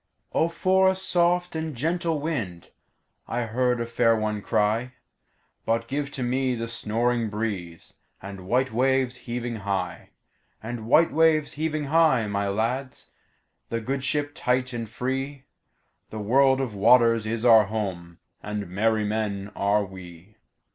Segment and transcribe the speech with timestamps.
[0.33, 6.55] "O for a soft and gentle wind!"I heard a fair one cry:But give to me
[6.55, 10.09] the snoring breezeAnd white waves heaving high;
[10.63, 13.11] And white waves heaving high, my lads,
[13.69, 19.51] The good ship tight and free—The world of waters is our home, And merry men
[19.55, 20.35] are we.